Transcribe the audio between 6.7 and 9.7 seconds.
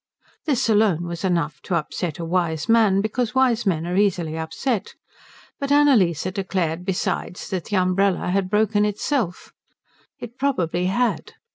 besides that the umbrella had broken itself.